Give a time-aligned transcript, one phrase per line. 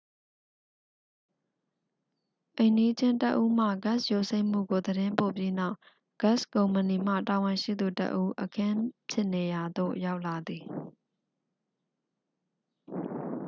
[2.57, 5.77] အိမ်နီးချင်းတစ်ဦးမှ ဂက်စ်ယိုစိမ့်မှုကို သတင်းပို့ပြီးနောက်
[6.21, 8.75] ဂက်စ်ကုမ္ပဏီမှ တာဝန်ရှိသူတစ်ဦး အခင်း
[9.11, 10.63] ဖြစ်နေရာသို့ ရောက်လာသည်